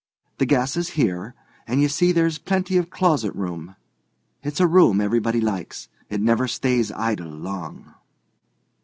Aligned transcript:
The 0.39 0.47
gas 0.47 0.75
is 0.77 0.89
here, 0.97 1.35
and 1.67 1.79
you 1.79 1.87
see 1.87 2.11
there 2.11 2.25
is 2.25 2.39
plenty 2.39 2.75
of 2.77 2.89
closet 2.89 3.31
room. 3.35 3.75
It's 4.41 4.59
a 4.59 4.65
room 4.65 4.99
everybody 4.99 5.39
likes. 5.39 5.89
It 6.09 6.19
never 6.21 6.47
stays 6.47 6.91
idle 6.93 7.29
long." 7.29 7.93